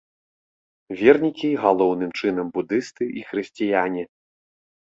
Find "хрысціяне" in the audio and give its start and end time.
3.29-4.03